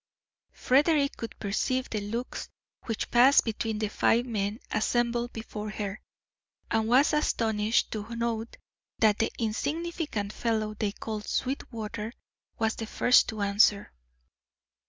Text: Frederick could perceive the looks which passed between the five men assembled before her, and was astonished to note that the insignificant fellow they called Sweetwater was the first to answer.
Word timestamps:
Frederick 0.53 1.15
could 1.15 1.37
perceive 1.37 1.87
the 1.91 2.01
looks 2.01 2.49
which 2.85 3.11
passed 3.11 3.45
between 3.45 3.77
the 3.77 3.87
five 3.87 4.25
men 4.25 4.59
assembled 4.71 5.31
before 5.31 5.69
her, 5.69 6.01
and 6.71 6.87
was 6.87 7.13
astonished 7.13 7.91
to 7.91 8.15
note 8.15 8.57
that 8.97 9.19
the 9.19 9.31
insignificant 9.37 10.33
fellow 10.33 10.73
they 10.73 10.91
called 10.91 11.27
Sweetwater 11.27 12.13
was 12.57 12.75
the 12.77 12.87
first 12.87 13.29
to 13.29 13.41
answer. 13.41 13.93